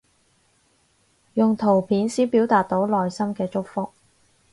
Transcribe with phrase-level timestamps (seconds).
[1.35, 3.91] 用圖片先表達到內心嘅祝福